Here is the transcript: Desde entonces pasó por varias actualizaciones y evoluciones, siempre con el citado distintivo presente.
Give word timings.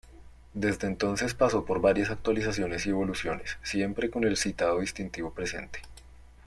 Desde 0.55 0.87
entonces 0.87 1.35
pasó 1.35 1.63
por 1.63 1.79
varias 1.79 2.09
actualizaciones 2.09 2.87
y 2.87 2.89
evoluciones, 2.89 3.59
siempre 3.61 4.09
con 4.09 4.23
el 4.23 4.35
citado 4.35 4.79
distintivo 4.79 5.31
presente. 5.31 5.79